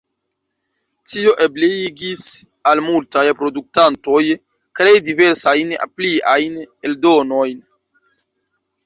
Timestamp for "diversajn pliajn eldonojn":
5.11-7.61